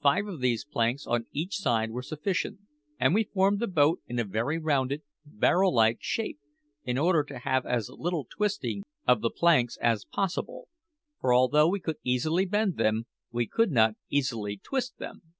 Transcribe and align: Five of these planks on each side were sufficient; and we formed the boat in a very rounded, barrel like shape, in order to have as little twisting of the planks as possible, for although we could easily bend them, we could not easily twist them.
Five 0.00 0.28
of 0.28 0.40
these 0.40 0.64
planks 0.64 1.08
on 1.08 1.26
each 1.32 1.56
side 1.56 1.90
were 1.90 2.00
sufficient; 2.04 2.60
and 3.00 3.12
we 3.12 3.24
formed 3.24 3.58
the 3.58 3.66
boat 3.66 4.00
in 4.06 4.16
a 4.20 4.24
very 4.24 4.60
rounded, 4.60 5.02
barrel 5.24 5.74
like 5.74 5.98
shape, 6.00 6.38
in 6.84 6.96
order 6.96 7.24
to 7.24 7.40
have 7.40 7.66
as 7.66 7.90
little 7.90 8.24
twisting 8.30 8.84
of 9.08 9.22
the 9.22 9.30
planks 9.30 9.76
as 9.78 10.04
possible, 10.04 10.68
for 11.20 11.34
although 11.34 11.66
we 11.66 11.80
could 11.80 11.96
easily 12.04 12.44
bend 12.44 12.76
them, 12.76 13.06
we 13.32 13.48
could 13.48 13.72
not 13.72 13.96
easily 14.08 14.56
twist 14.56 14.98
them. 14.98 15.34